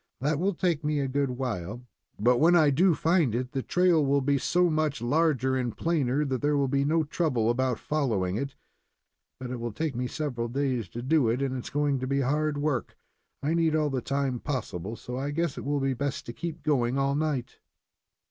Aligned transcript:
"That 0.19 0.39
will 0.39 0.55
take 0.55 0.83
me 0.83 0.99
a 0.99 1.07
good 1.07 1.29
while, 1.29 1.85
but 2.19 2.39
when 2.39 2.55
I 2.55 2.71
do 2.71 2.95
find 2.95 3.35
it, 3.35 3.51
the 3.51 3.61
trail 3.61 4.03
will 4.03 4.21
be 4.21 4.39
so 4.39 4.67
much 4.67 4.99
larger 4.99 5.55
and 5.55 5.77
plainer 5.77 6.25
that 6.25 6.41
there 6.41 6.57
will 6.57 6.67
be 6.67 6.83
no 6.83 7.03
trouble 7.03 7.51
about 7.51 7.77
following 7.77 8.35
it, 8.35 8.55
but 9.39 9.51
it 9.51 9.59
will 9.59 9.71
take 9.71 9.95
me 9.95 10.07
several 10.07 10.47
days 10.47 10.89
to 10.89 11.03
do 11.03 11.29
it, 11.29 11.39
and 11.43 11.55
it 11.55 11.59
is 11.65 11.69
going 11.69 11.99
to 11.99 12.07
be 12.07 12.21
hard 12.21 12.57
work. 12.57 12.97
I 13.43 13.53
need 13.53 13.75
all 13.75 13.91
the 13.91 14.01
time 14.01 14.39
possible, 14.39 14.95
so 14.95 15.17
I 15.17 15.29
guess 15.29 15.55
it 15.55 15.65
will 15.65 15.79
be 15.79 15.93
best 15.93 16.25
to 16.25 16.33
keep 16.33 16.63
going 16.63 16.97
all 16.97 17.13
night." 17.13 17.59